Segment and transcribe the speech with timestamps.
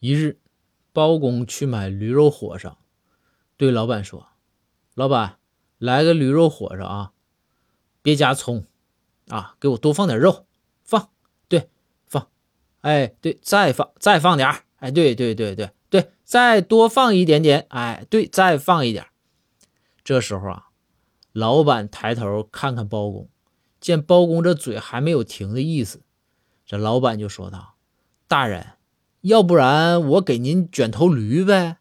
[0.00, 0.38] 一日，
[0.92, 2.78] 包公去买驴肉火烧，
[3.56, 4.28] 对老板说
[4.94, 5.38] ：“老板，
[5.78, 7.12] 来个驴肉火烧啊，
[8.00, 8.64] 别加葱
[9.26, 10.46] 啊，给我多放点肉，
[10.84, 11.10] 放，
[11.48, 11.68] 对，
[12.06, 12.28] 放，
[12.82, 19.06] 哎，对，再放，再放点哎，对对对对对，再多放一点点，哎，对，再放一点。
[20.04, 20.68] 这时候啊，
[21.32, 23.28] 老板抬头看看包公，
[23.80, 26.02] 见包公这嘴还没有停的意思，
[26.64, 27.74] 这老板就说道
[28.28, 28.74] ：“大人。”
[29.22, 31.78] 要不然我给您卷头驴呗。